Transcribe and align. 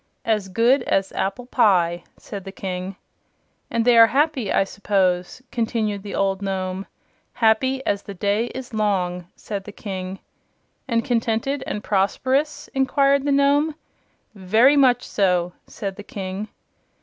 "As 0.25 0.49
good 0.49 0.81
as 0.85 1.11
apple 1.11 1.45
pie," 1.45 2.03
said 2.17 2.43
the 2.43 2.51
King. 2.51 2.95
"And 3.69 3.85
they 3.85 3.95
are 3.99 4.07
happy, 4.07 4.51
I 4.51 4.63
suppose?" 4.63 5.43
continued 5.51 6.01
the 6.01 6.15
old 6.15 6.41
Nome. 6.41 6.87
"Happy 7.33 7.85
as 7.85 8.01
the 8.01 8.15
day 8.15 8.47
is 8.47 8.73
long," 8.73 9.27
said 9.35 9.65
the 9.65 9.71
King. 9.71 10.17
"And 10.87 11.05
contented 11.05 11.63
and 11.67 11.83
prosperous?" 11.83 12.67
inquired 12.73 13.25
the 13.25 13.31
Nome. 13.31 13.75
"Very 14.33 14.75
much 14.75 15.03
so," 15.07 15.53
said 15.67 15.97
the 15.97 16.03
King. 16.03 16.47